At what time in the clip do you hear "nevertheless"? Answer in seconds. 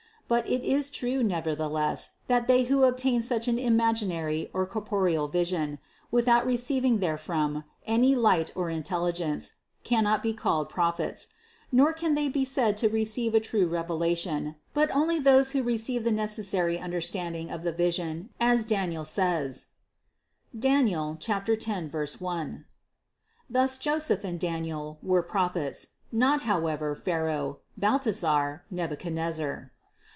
1.23-2.11